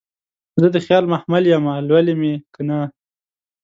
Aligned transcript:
زه 0.61 0.67
دخیال 0.75 1.05
محمل 1.13 1.43
یمه 1.53 1.73
لولی 1.89 2.13
مې 2.21 2.33
کنه 2.53 2.77